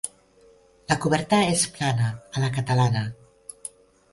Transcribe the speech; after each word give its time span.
La 0.91 0.95
coberta 1.03 1.41
és 1.51 1.65
plana 1.75 2.09
a 2.09 2.43
la 2.45 2.51
catalana. 2.57 3.05